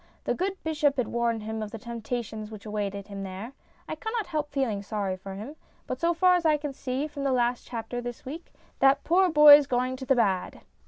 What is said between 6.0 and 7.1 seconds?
so far as I can see